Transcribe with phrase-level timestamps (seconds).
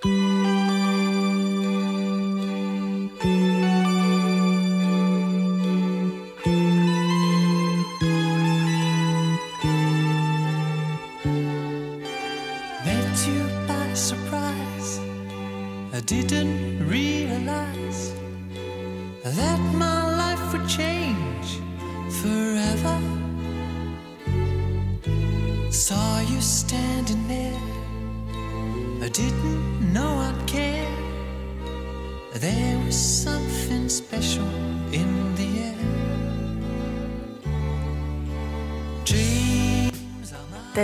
[0.00, 0.27] 大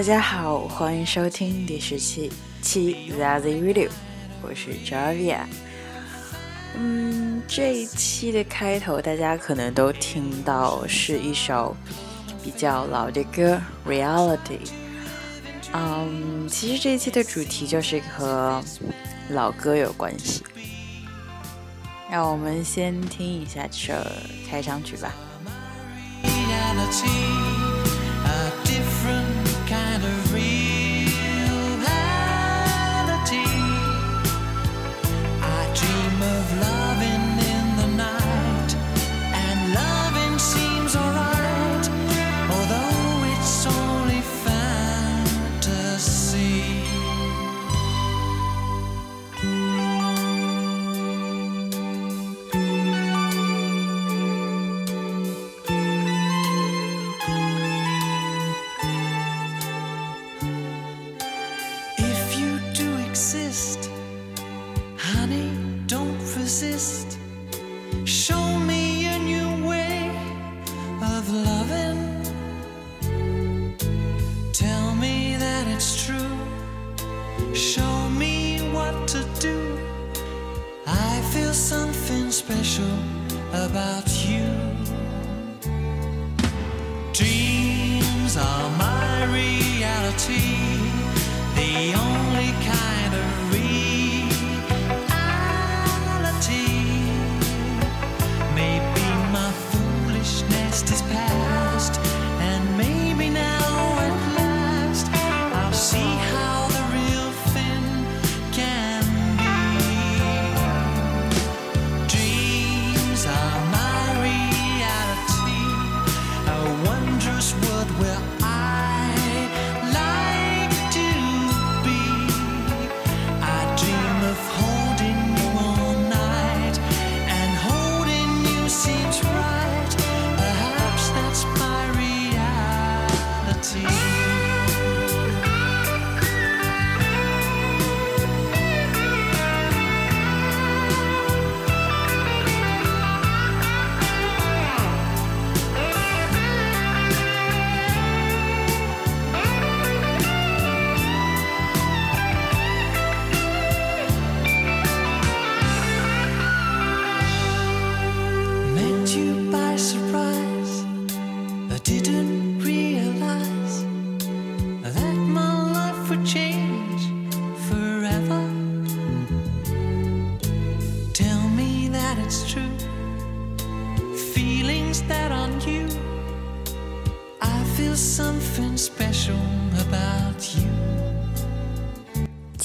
[0.04, 3.88] 大家好，欢迎收听第十七期 Zazie Radio，
[4.42, 5.38] 我是 Javia。
[6.76, 11.74] 嗯，这一期的开头大家可能都听到是一首
[12.42, 13.58] 比较老的歌
[13.90, 14.36] 《Reality》。
[15.72, 18.62] 嗯，其实这一期的主题就是和
[19.30, 20.44] 老歌有关系。
[22.10, 23.94] 让我们先听一下这首
[24.50, 25.14] 开场曲吧。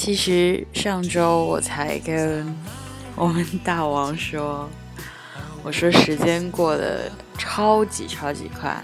[0.09, 2.43] 其实上周我才跟
[3.15, 4.67] 我们大王说，
[5.61, 8.83] 我说时间过得超级超级快，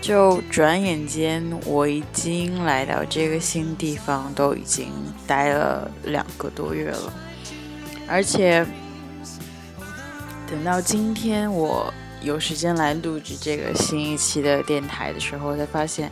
[0.00, 4.92] 就转眼间我已经来到这个新地方，都已经
[5.26, 7.12] 待了两个多月了，
[8.06, 8.64] 而且
[10.48, 11.92] 等到今天我
[12.22, 16.08] 有时间来录制这个新一期的电台的时候，才发现。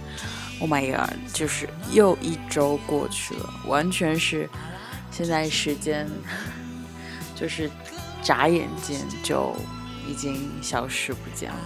[0.65, 1.11] Oh my god！
[1.35, 4.49] 就是又一周过去了，完全是
[5.11, 6.09] 现在时间
[7.37, 7.71] 就是
[8.23, 9.55] 眨眼间就
[10.09, 11.61] 已经消失不见了。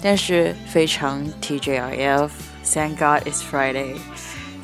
[0.00, 3.98] 但是非常 TJF，Thank God it's Friday，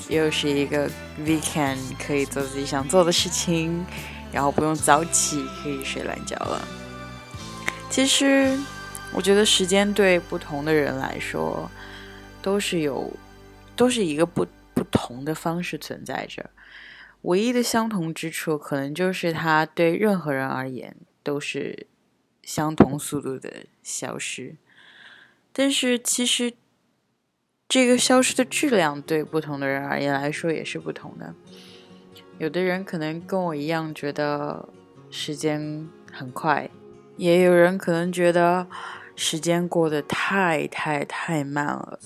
[0.08, 0.91] 又是一个
[1.23, 3.85] weekend，可以做自己想做的事情，
[4.32, 6.67] 然后不用早起，可以睡懒觉了。
[7.91, 8.58] 其实
[9.12, 11.70] 我觉得时间对不同的人来说
[12.41, 13.12] 都是有。
[13.76, 16.50] 都是一个不不同的方式存在着，
[17.23, 21.87] 唯一的相同之处可能就是它对任何人而言都是
[22.43, 24.56] 相同速度的消失，
[25.53, 26.55] 但是其实
[27.69, 31.35] 这个消失的质量对不同的人而言来说也是不同的。
[32.38, 34.69] 有的人可能跟我一样觉得
[35.11, 36.69] 时间很快，
[37.17, 38.67] 也有人可能觉得
[39.15, 41.99] 时间过得太太太慢了，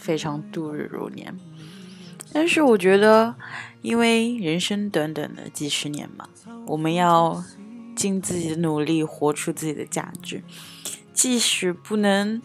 [0.00, 1.38] 非常度日如年。
[2.32, 3.34] 但是我觉得，
[3.82, 6.28] 因为人生短短的几十年嘛，
[6.66, 7.44] 我们要
[7.94, 10.42] 尽自己的努力，活出自己的价值。
[11.12, 12.40] 即使不能，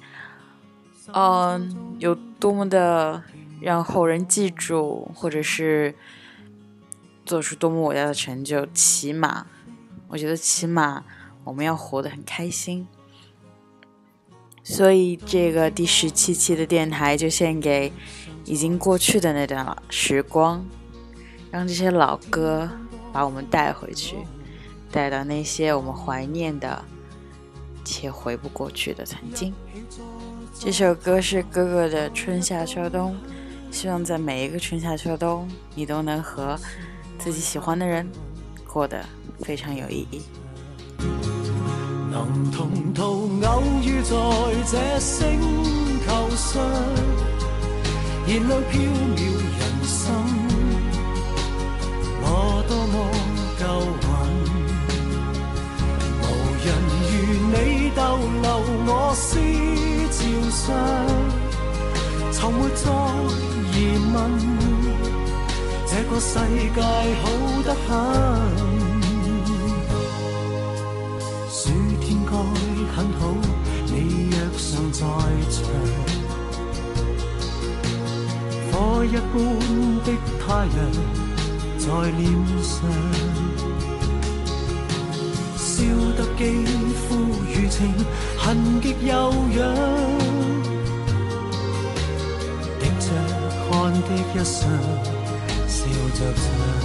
[1.13, 3.24] 嗯，有多么的
[3.62, 5.96] 让后人记住，或者是。
[7.25, 9.48] 做出多么伟大的成就，起码，
[10.10, 11.04] 我觉得起码
[11.44, 12.88] 我们要活得很开心。
[14.66, 17.94] 所以这个第十七期的电台就献给
[18.44, 20.66] 已经过去的那段时光，
[21.52, 22.68] 让这些老歌
[23.14, 24.18] 把我们带回去，
[24.92, 26.84] 带到那些我们怀念的
[27.84, 29.54] 且回不过去的曾经。
[30.60, 33.16] 这首歌是哥哥的《春夏秋冬》，
[33.74, 36.60] 希望在每一个春夏秋冬，你都能和。
[37.18, 38.06] 自己喜欢的人，
[38.68, 39.04] 过得
[39.40, 40.22] 非常有意义。
[42.16, 43.02] 能同途
[43.46, 44.16] 偶遇在
[44.72, 45.20] 这星
[46.08, 46.08] 球
[46.38, 46.64] 上，
[48.26, 48.82] 燃亮飘
[49.18, 49.20] 渺
[49.58, 49.94] 人生。
[52.22, 52.26] 我
[52.70, 52.96] 多么
[53.60, 53.64] 够
[54.00, 54.08] 运，
[56.22, 56.24] 无
[56.64, 56.66] 人
[57.12, 57.14] 如
[57.52, 57.54] 你
[57.94, 58.00] 逗
[58.42, 58.48] 留
[58.88, 59.28] 我思
[60.10, 60.18] 潮
[60.50, 60.64] 上，
[62.32, 62.82] 从没再
[63.74, 63.78] 疑
[64.14, 64.16] 问。
[65.86, 66.34] 这个世
[66.74, 66.80] 界
[67.22, 67.24] 好
[67.66, 67.90] 得很，
[80.56, 80.72] 太阳
[81.78, 82.31] 在脸
[82.63, 82.74] 上，
[85.57, 85.68] 烧
[86.16, 86.63] 得肌
[86.96, 87.04] 肤
[87.44, 87.94] 如情，
[88.38, 89.12] 痕极悠
[89.57, 89.60] 扬，
[92.80, 93.06] 滴着
[93.69, 94.56] 汗的一双。
[95.68, 95.78] 笑
[96.13, 96.85] 着唱。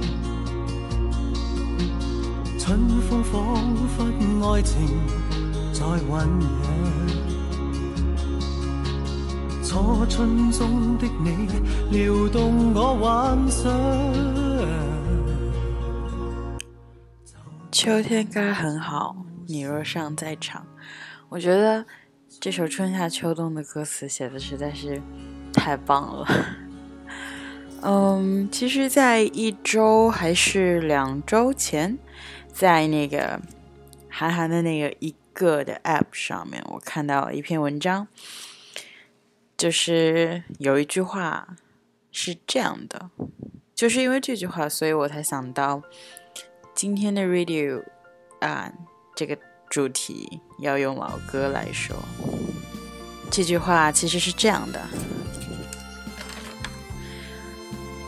[3.23, 4.03] 仿佛
[4.53, 4.87] 爱情
[5.71, 6.49] 在酝酿，
[9.63, 11.47] 初春中的你
[11.91, 13.71] 撩动我幻想。
[17.71, 19.15] 秋天该很好，
[19.47, 20.65] 你若尚在场。
[21.29, 21.85] 我觉得
[22.39, 25.01] 这首春夏秋冬的歌词写的实在是
[25.53, 26.27] 太棒了。
[27.83, 31.97] 嗯，其实，在一周还是两周前。
[32.53, 33.39] 在那个
[34.09, 38.07] 韩寒的那个一个的 App 上面，我看到一篇文章，
[39.57, 41.55] 就是有一句话
[42.11, 43.09] 是这样的，
[43.73, 45.81] 就是因为这句话，所以我才想到
[46.75, 47.83] 今天的 Radio
[48.39, 48.71] 啊
[49.15, 49.37] 这个
[49.69, 51.95] 主题要用老歌来说。
[53.31, 54.81] 这句话其实是这样的，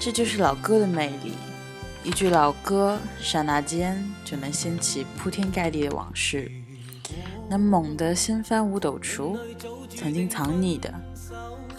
[0.01, 1.31] 这就是老歌的魅力。
[2.03, 6.51] 一句老歌，刹那间就能掀起铺天盖地的往事，
[7.49, 9.37] 能猛地掀翻五斗橱，
[9.89, 10.93] 曾经藏匿的，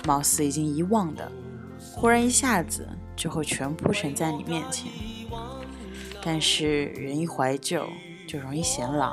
[0.06, 1.30] 貌似已经遗忘的，
[1.78, 4.90] 忽然一下子就会全铺陈在你面前。
[6.22, 7.86] 但是人一怀旧，
[8.26, 9.12] 就容易显老，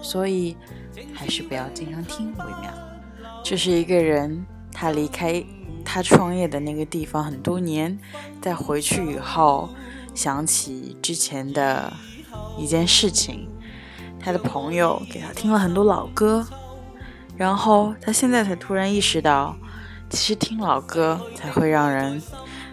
[0.00, 0.56] 所以
[1.12, 2.72] 还是不要经常听为妙。
[3.42, 5.44] 这是一个人，他离开
[5.84, 7.98] 他创业的那个地方很多年，
[8.40, 9.68] 在回去以后。
[10.14, 11.92] 想起之前的
[12.58, 13.48] 一件事情，
[14.20, 16.46] 他的朋友给他听了很多老歌，
[17.36, 19.56] 然后他现在才突然意识到，
[20.10, 22.22] 其实听老歌才会让人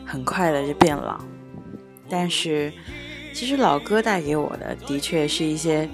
[0.05, 1.19] 很快的就变老。
[2.09, 2.73] 但是，
[3.33, 5.87] 其实老歌带给我的的确是一些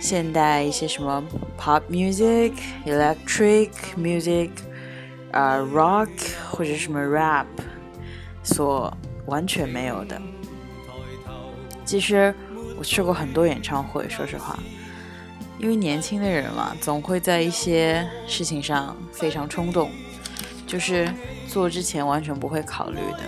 [0.00, 1.24] 现代一些什么
[1.58, 2.52] pop music、
[2.84, 4.50] electric music、
[5.32, 6.10] 呃 rock
[6.50, 7.46] 或者什么 rap
[8.42, 8.92] 所
[9.26, 10.20] 完全没有的。
[11.94, 12.34] 其实
[12.76, 14.58] 我去过很多演唱会，说实话，
[15.60, 19.88] 因为年轻的人嘛，总会在一些事情上非常冲动，
[20.66, 21.08] 就是
[21.46, 23.20] 做之前完全不会考虑的。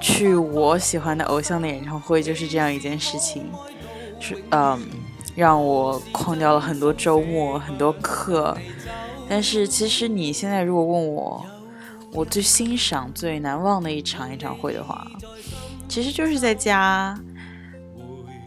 [0.00, 3.50] 去我喜欢的偶像的演唱会就是这样一件事情，
[4.20, 4.80] 是嗯，
[5.34, 8.56] 让我旷掉了很多周末、很多课。
[9.28, 11.44] 但是其实你现在如果问我，
[12.12, 15.04] 我最欣赏、最难忘的一场演唱会的话，
[15.88, 17.18] 其实就是在家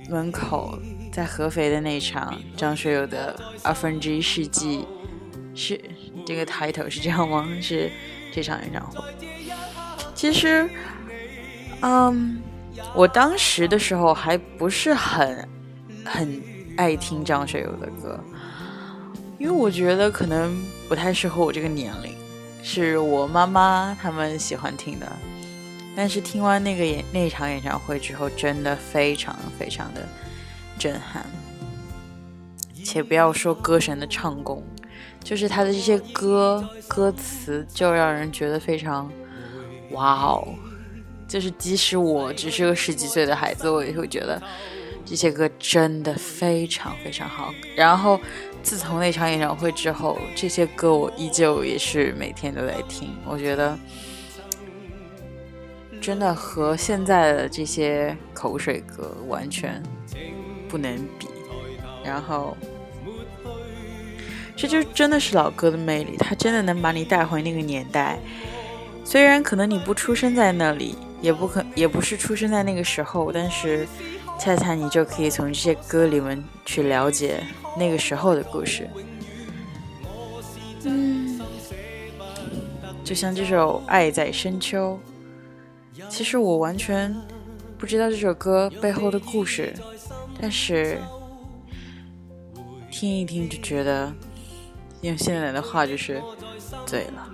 [0.09, 0.77] 门口，
[1.11, 4.85] 在合肥的那场张学友的二分之一世纪，
[5.55, 5.79] 是
[6.25, 7.47] 这个 title 是这样吗？
[7.61, 7.91] 是
[8.31, 8.99] 这场演唱会。
[10.13, 10.69] 其实。
[11.85, 12.41] 嗯，
[12.95, 15.45] 我当时的时候还不是很
[16.05, 16.41] 很
[16.77, 18.17] 爱听张学友的歌，
[19.37, 22.15] 因为我觉得可能不太适合我这个年龄，
[22.63, 25.11] 是我妈妈他们喜欢听的。
[25.95, 30.07] 但是听完那个演那场演唱会之后，真的非常非常的
[30.77, 31.25] 震撼。
[32.83, 34.61] 且不要说歌神的唱功，
[35.23, 39.09] 就是他的这些歌歌词，就让人觉得非常
[39.91, 40.45] 哇哦。
[41.25, 44.39] 就是，即使我只是个十几岁的孩子，我也会觉得
[45.05, 47.53] 这些歌真的非常非常好。
[47.75, 48.19] 然后，
[48.61, 53.15] 自从那场演唱会之后，这些歌我依旧也是每天都在听。
[53.25, 53.79] 我觉得
[56.03, 59.81] 真的和现在的这些口水歌完全
[60.67, 61.29] 不能比。
[62.03, 62.57] 然后，
[64.53, 68.19] 这就真的是老歌的魅力，它真的能把你带回那个年代。
[69.05, 70.97] 虽然可能你不出生在那里。
[71.23, 73.87] 也不可，也不是出生在那个时候，但是
[74.37, 77.41] 恰恰你就可以从这些歌里面去了解
[77.79, 78.89] 那个时候的故事。
[80.83, 81.39] 嗯，
[83.05, 84.99] 就像这首《爱在深秋》，
[86.09, 87.15] 其实我完全
[87.77, 89.73] 不知道这首歌背后的故事，
[90.39, 90.97] 但是
[92.91, 94.13] 听一听就觉得，
[95.01, 96.21] 用现在的话就是
[96.85, 97.29] 醉了。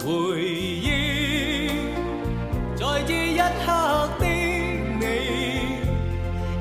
[0.00, 1.70] 回忆。
[2.76, 5.04] 在这一刻的你，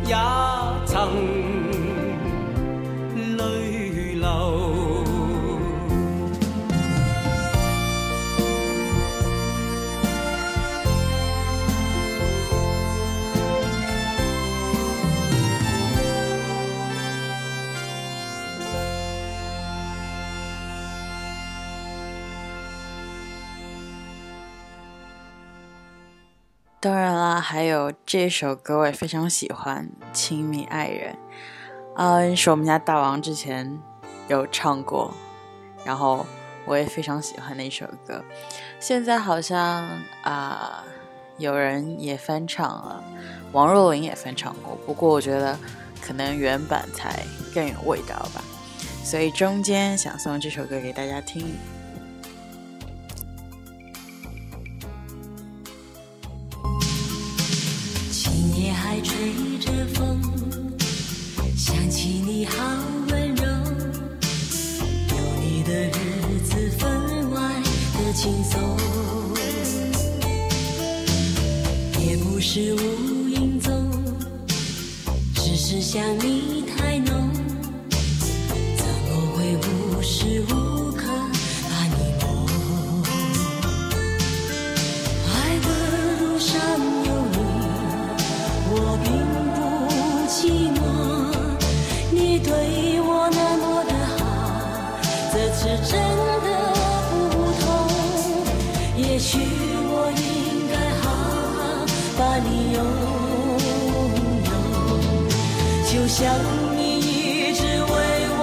[0.08, 0.16] 也
[0.86, 1.35] 曾。
[26.86, 31.14] 当然啦，还有这首歌我也非常喜欢，《亲密爱人》，
[31.96, 33.82] 嗯，是我们家大王之前
[34.28, 35.12] 有唱过，
[35.84, 36.24] 然后
[36.64, 38.24] 我也非常喜欢那首歌。
[38.80, 39.90] 现在好像
[40.22, 40.84] 啊，
[41.40, 43.04] 有人也翻唱了，
[43.52, 45.58] 王若琳也翻唱过，不过我觉得
[46.00, 48.44] 可能原版才更有味道吧。
[49.04, 51.58] 所以中间想送这首歌给大家听。
[75.76, 76.55] 只想你。
[106.18, 106.34] 想
[106.78, 107.94] 你一直为
[108.38, 108.40] 我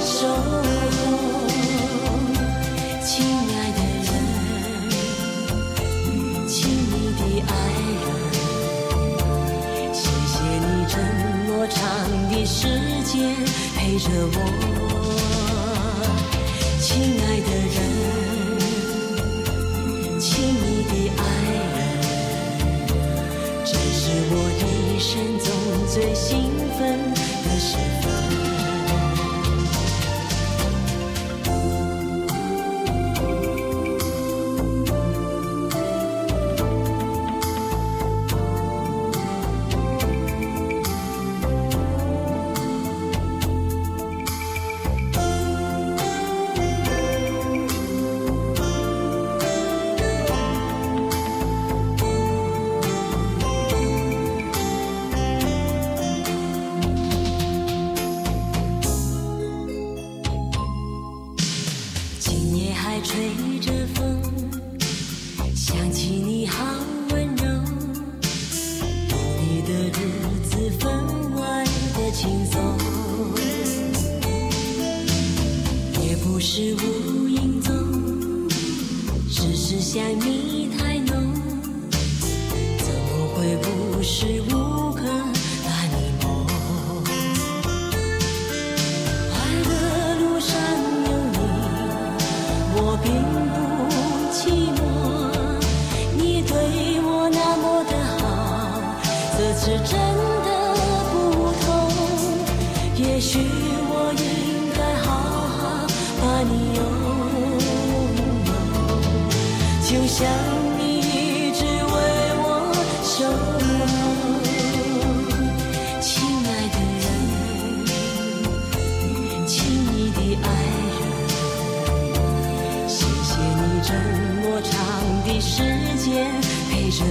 [0.00, 0.48] 守候
[3.04, 3.12] 亲
[3.52, 4.08] 爱的人
[6.48, 6.56] 亲
[6.88, 7.52] 密的爱
[8.00, 8.08] 人
[9.92, 10.00] 谢
[10.32, 10.32] 谢
[10.64, 10.96] 你这
[11.44, 11.78] 么长
[12.30, 12.56] 的时
[13.04, 13.12] 间
[13.76, 14.36] 陪着我
[16.80, 16.88] 亲
[17.20, 17.78] 爱的人
[20.18, 20.24] 亲
[20.54, 21.22] 密的爱
[21.76, 21.78] 人
[23.62, 25.59] 这是我一生中
[25.92, 27.39] 最兴奋
[76.40, 78.48] 是无影踪，
[79.28, 81.34] 只是想你太浓，
[82.78, 84.69] 怎么会无时无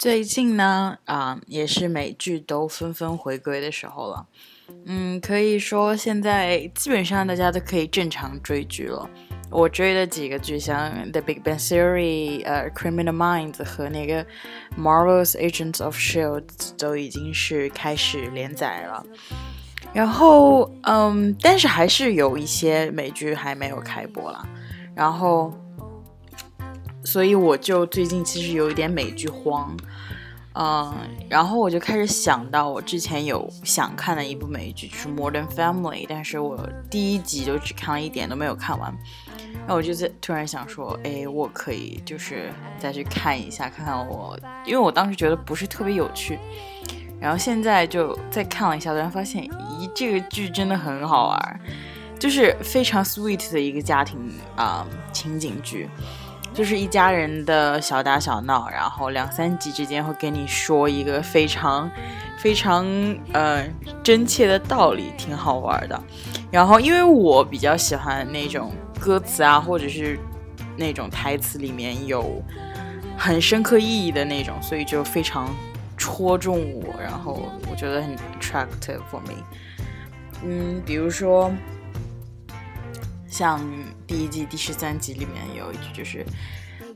[0.00, 4.26] 最近呢，啊、也是美剧都纷纷回归的时候了。
[4.86, 9.06] 嗯，可以说现在基本上大家都可以正常追剧了。
[9.50, 14.24] 我追的几个剧，像《The Big Bang Theory》、呃，《Criminal Minds》和那个
[14.78, 16.44] 《Marvel's Agents of Shield》
[16.78, 19.04] 都已经是开始连载了。
[19.92, 24.48] 然后，嗯，但是还是有一些美剧还没有开播啦。
[24.94, 25.52] 然后，
[27.10, 29.76] 所以我就最近其实有一点美剧荒，
[30.54, 30.94] 嗯，
[31.28, 36.56] 然后我就开始想到我之前有想看的一部美剧，就是《Modern Family》，但是我
[36.88, 38.96] 第一集就只看了一点都没有看完。
[39.66, 46.38] 那我就在突然想说，哎，我可以就是再去看一下，看看我，因为我当时觉得不是特别有趣。
[47.20, 51.60] 然后现在就再看了一下，突然发现，咦，这个剧真的很好玩，
[52.20, 54.16] 就是非常 sweet 的一个家庭
[54.54, 55.88] 啊、情景剧，
[56.52, 61.90] 就是一家人的小打小闹，然后两三集之间会跟你说一个非常
[62.38, 62.86] 非常
[63.32, 63.64] 呃
[64.02, 66.00] 真切的道理，挺好玩的。
[66.50, 70.18] 然后因为我比较喜欢那种歌词啊，或者是
[70.76, 72.42] 那种台词里面有
[73.16, 75.48] 很深刻意义的那种，所以就非常
[75.96, 79.34] 戳中我，然后我觉得很 attractive for me。
[80.42, 81.52] 嗯，比如说
[83.29, 83.61] 像
[84.07, 86.25] 第一季第十三集里面有一句就是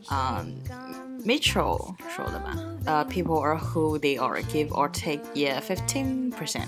[0.08, 0.44] 啊、
[1.26, 6.32] Mitchell 说的吧，呃、p e o p l e are who they are, give or take, yeah, fifteen
[6.32, 6.68] percent.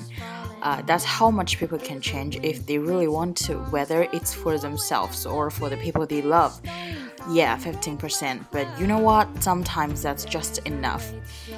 [0.61, 4.59] Uh, that's how much people can change if they really want to, whether it's for
[4.59, 6.59] themselves or for the people they love.
[7.29, 8.41] Yeah, fifteen percent.
[8.51, 9.27] But you know what?
[9.41, 11.01] Sometimes that's just enough.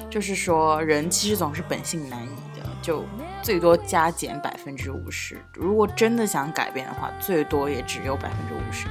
[0.08, 3.04] 就是说，人其实总是本性难移的，就
[3.41, 5.37] 最多加减百分之五十。
[5.53, 8.87] 如果真的想改变的话，最多也只有百分之五十。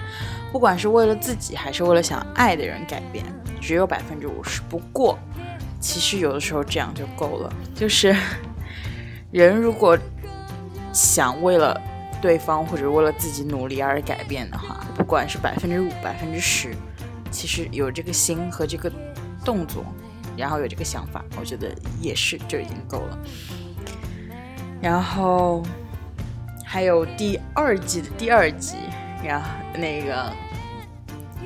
[0.50, 3.24] 不管是为了自己，还是为了想爱的人改变，
[3.60, 4.62] 只有百分之五十。
[4.68, 5.18] 不过，
[5.80, 7.52] 其实有的时候这样就够了。
[7.74, 8.16] 就是
[9.30, 9.96] 人如果
[10.92, 11.78] 想为了
[12.20, 16.74] 对方或者为了自己努力而改变的话，不管是百分之五、百分之十，
[17.30, 18.90] 其实有这个心和这个
[19.44, 19.84] 动作，
[20.36, 23.18] 然后有这个想法，我觉得也是就已经够了。
[24.81, 25.63] 然后
[26.65, 28.75] 还有第二季的第二集，
[29.23, 30.31] 然后那个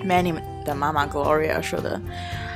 [0.04, 2.00] Manny 的妈妈 Gloria 说的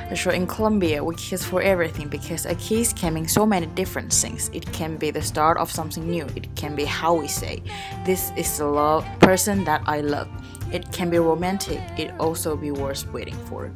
[0.08, 4.50] 他说，In Colombia, we kiss for everything because a kiss can mean so many different things.
[4.52, 6.26] It can be the start of something new.
[6.34, 7.62] It can be how we say,
[8.04, 10.26] "This is the love person that I love."
[10.70, 11.80] It can be romantic.
[11.96, 13.70] It also be worth waiting for.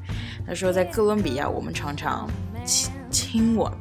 [0.46, 2.28] 他说，在哥伦比亚，我们常常
[2.66, 3.72] 亲亲吻，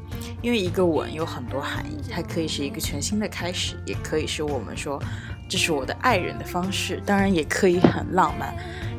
[0.42, 5.02] 因为一个吻有很多含义，它可以是一个全新的开始，也可以是我们说
[5.48, 8.54] 这是我的爱人的方式，当然也可以很浪漫，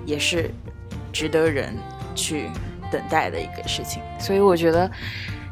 [0.05, 0.51] 也是
[1.11, 1.75] 值得人
[2.15, 2.49] 去
[2.91, 4.01] 等待的一个事情。
[4.19, 4.89] 所以我觉得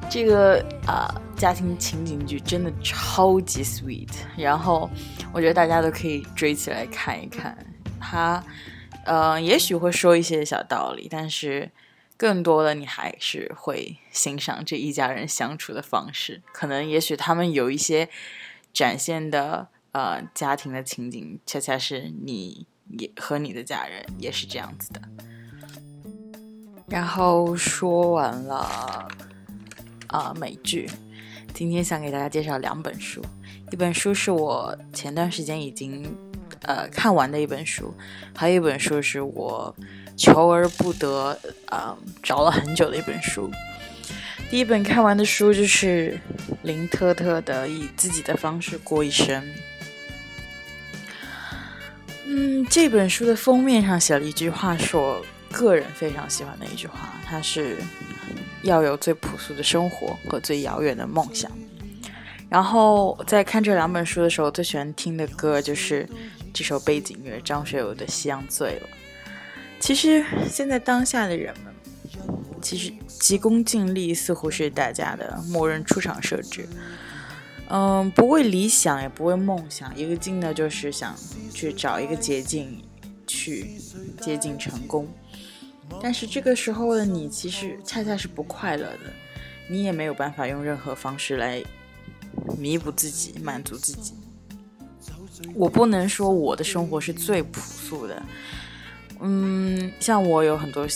[0.10, 4.90] 这个啊、家庭情景剧真的超级 sweet，然后
[5.32, 7.58] 我觉得大家都可以追起来看一看。
[8.00, 8.44] 它
[9.06, 11.70] 呃也许会说一些小道理，但是
[12.20, 16.42] 更多的你还是会欣赏这一家人相处的方式。
[16.52, 18.10] 可能也许他们有一些
[18.74, 25.02] 展现的呃家庭的情景，恰恰是你也和你的家人也是这样子的。
[26.90, 29.08] 然后说完了
[30.08, 30.90] 啊、美剧，
[31.54, 33.24] 今天想给大家介绍两本书，
[33.72, 36.14] 一本书是我前段时间已经
[36.64, 37.94] 呃看完的一本书，
[38.36, 39.74] 还有一本书是我
[40.20, 43.50] 求而不得啊、找了很久的一本书。
[44.50, 46.20] 第一本看完的书就是
[46.64, 49.42] 林特特的《以自己的方式过一生》。
[52.26, 57.78] 嗯，这本书的封面上写了一句话，是我个人非常喜欢的一句话，它是
[58.62, 61.50] 要有最朴素的生活和最遥远的梦想。
[62.50, 66.08] 然后在看这两本书的时候，最喜欢听的歌就是
[66.54, 68.88] 这首背景乐张学友的《夕阳醉了》。
[69.80, 71.74] 其实现在当下的人们，
[72.62, 76.68] 其实急功近利似乎是大家的默认出场设置。
[77.70, 81.16] 嗯，不为理想，也不为梦想，一个劲的就是想
[81.54, 82.84] 去找一个捷径
[83.28, 83.80] 去
[84.22, 85.08] 接近成功。
[86.02, 89.14] 但是这个时候的你，其实恰恰是不快乐的，
[89.70, 91.64] 你也没有办法用任何方式来
[92.58, 94.14] 弥补自己、满足自己。
[95.54, 98.22] 我不能说我的生活是最朴素的，
[99.22, 100.88] 嗯，像我有很多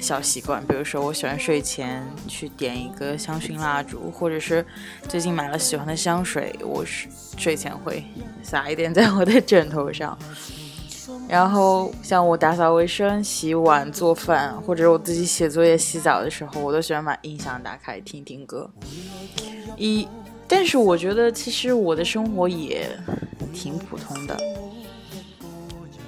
[0.00, 4.64] 小习惯，比如说我喜欢睡前去点一个香薰蜡烛，或者是
[5.08, 8.04] 最近买了喜欢的香水，我是睡前会
[8.42, 10.16] 撒一点在我的枕头上。
[11.28, 18.70] 然后像我打扫卫生、洗碗、做饭，或者我自己写作业、洗澡的时候，我都喜欢把音响打开听听歌。
[19.76, 20.08] 一，
[20.46, 22.88] 但是我觉得其实我的生活也
[23.52, 24.38] 挺普通的。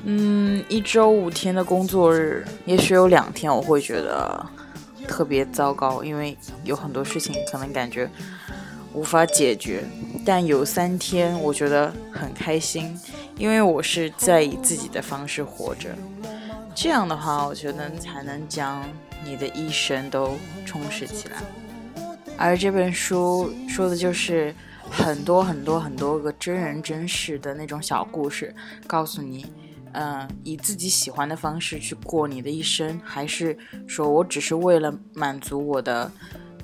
[0.04, 4.44] 嗯，一周五天的工作日，也许有两天我会觉得
[5.06, 8.08] 特别糟糕，因为有很多事情可能感觉
[8.94, 9.84] 无法解决。
[10.24, 12.98] 但有三天我觉得很开心，
[13.36, 15.90] 因为我是在以自己的方式活着。
[16.74, 18.82] 这样的话，我觉得才能将
[19.22, 21.36] 你的一生都充实起来。
[22.38, 24.54] 而这本书说的就是
[24.90, 28.54] 很多很多很多个真人真事的那种小故事，
[28.86, 29.44] 告诉你。
[29.92, 36.10] 嗯，以自己喜欢的方式去过你的一生，还是说我只是为了满足我的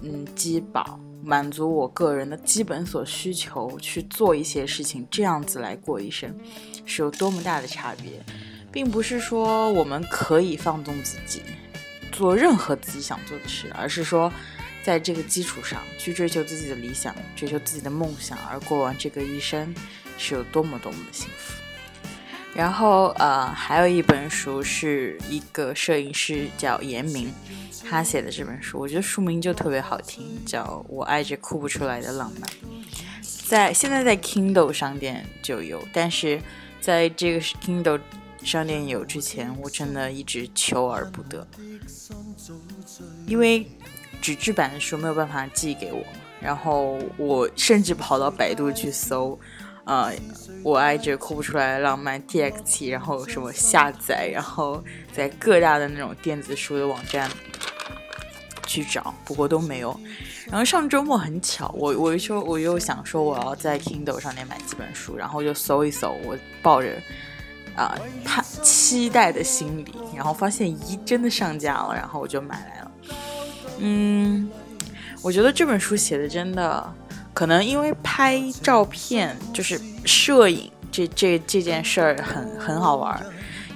[0.02, 6.32] 嗯饥饱，满足我个人的基本所需求去做一些事情，这样子来过一生，
[6.84, 8.12] 是有多么大的差别，
[8.70, 11.42] 并不是说我们可以放纵自己，
[12.12, 14.32] 做任何自己想做的事，而是说
[14.84, 19.74] 在这个基础上去追求自己的理想，追求自己的梦想，而过完这个一生，
[20.16, 21.60] 是有多么多么的幸福。
[22.57, 27.31] 然后，呃，还有一本书是一个摄影师叫严明，
[27.85, 32.49] 他写的这本书，我觉得书名就特别好听，叫《我爱着哭不出来的浪漫》。
[33.47, 36.40] 在现在在 Kindle 商店就有，但是
[36.81, 38.01] 在这个 Kindle
[38.42, 41.47] 商店有之前，我真的一直求而不得，
[43.27, 43.66] 因为
[44.23, 46.03] 纸质版的书没有办法寄给我，
[46.40, 49.38] 然后我甚至跑到百度去搜。
[49.87, 50.12] 呃，
[50.64, 57.31] 我爱着哭不出来的浪漫 TXT，然后什么下载，然后在各大的那种电子书的网站
[58.66, 59.99] 去找，不过都没有。
[60.49, 66.90] 然后上周末很巧，我我说我又想说我要在 Kindle 上面买几本书，然后就搜一搜，我抱着
[67.77, 72.90] 啊盼期待的心理，然后发现咦真的上架了，然后我就买来了。
[73.79, 74.51] 嗯，
[75.22, 76.94] 我觉得这本书写的真的。
[77.37, 83.20] 可能因为拍照片就是摄影这这这件事儿很很好玩儿，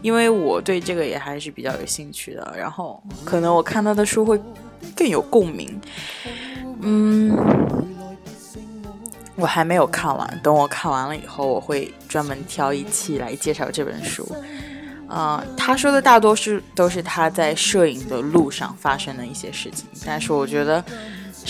[0.01, 2.55] 因为我对这个也还是比较有兴趣的。
[2.57, 4.41] 然后可能我看到的书会
[4.97, 5.79] 更有共鸣。
[6.81, 7.37] 嗯，
[9.37, 14.27] 我还没有看完，等我看完了以后，我会专门挑一期来介绍这本书。
[15.07, 20.83] 呃，他说的大多是都是他在摄影的路上发生的一些事情，但是我觉得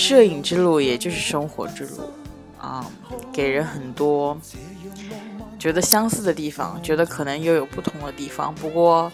[0.01, 2.11] 摄影之路也就是生活之路
[2.59, 2.91] 啊、
[3.31, 4.37] 给人很多
[5.59, 8.55] 觉得相似的地方，觉得可能又有不同的地方。
[8.55, 9.13] 不过，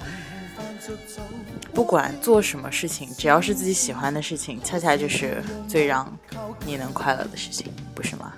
[1.75, 6.11] 不管做什么事情，只要是自己喜欢的事情，恰恰就是最让
[6.64, 8.33] 你能快乐的事情，不是吗？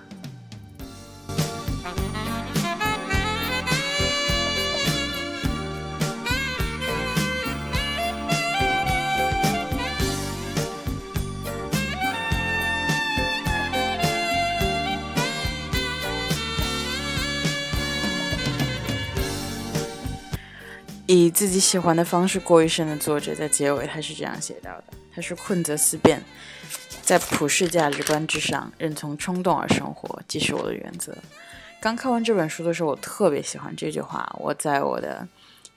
[21.09, 26.23] 以自己喜欢的方式过一生的作者在结尾他是这样写到的：“他说困则思变，
[27.01, 31.17] 在普世价值观之上，任从冲动而生活，即是我的原则。”
[31.81, 35.27] 刚看完这本书的时候，我特别喜欢这句话，我在我的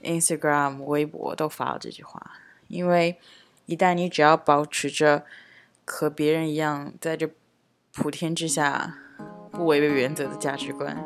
[0.04, 2.22] Instagram、微博都发了这句话，
[2.68, 3.16] 因为
[3.68, 5.24] 一旦你只要保持着
[5.86, 7.30] 和别人一样，在这
[7.94, 8.98] 普天之下
[9.50, 11.02] 不违背原则的价值观，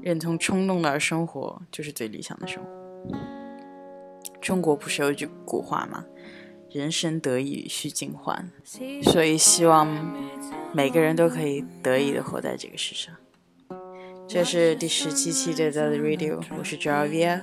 [0.00, 3.39] 任从冲动的而生活，就是最理想的生活。
[4.40, 6.04] 中国不是有一句古话吗？
[6.70, 8.48] 人生得意须尽欢，
[9.02, 9.88] 所以希望
[10.72, 13.14] 每个人都可以得意的活在这个世上。
[14.28, 17.42] 这是第十七期的 The Radio，我是 Javier，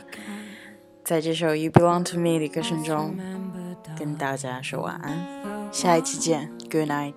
[1.03, 3.17] 在这首 You Belong to Me 的歌声中
[3.99, 7.13] 跟大家说晚安，下一期见，Good night。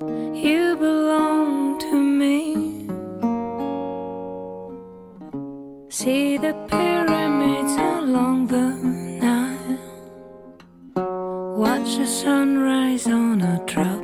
[0.00, 2.86] You belong to me.
[5.90, 9.01] See the pyramids along the
[11.82, 14.01] The sunrise on a tropic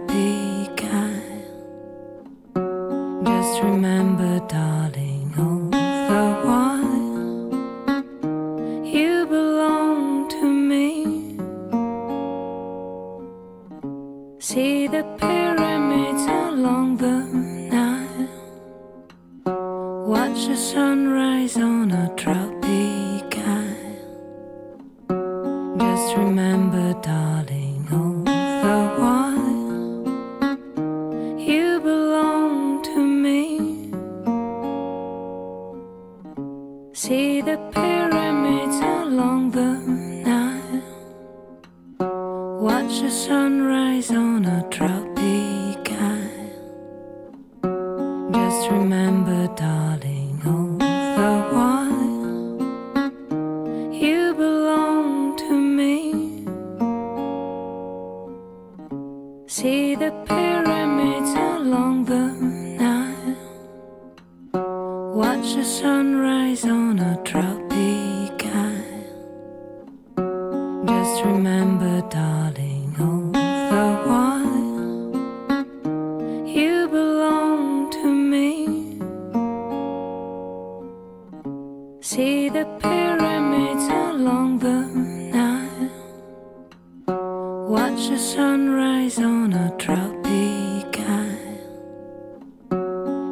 [87.98, 91.58] Watch the sunrise on a tropic isle.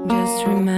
[0.09, 0.76] Just remember,